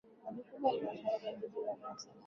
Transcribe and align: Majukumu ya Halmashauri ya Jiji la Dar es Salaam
Majukumu 0.23 0.67
ya 0.67 0.73
Halmashauri 0.93 1.25
ya 1.25 1.31
Jiji 1.35 1.57
la 1.65 1.77
Dar 1.81 1.95
es 1.95 2.01
Salaam 2.03 2.17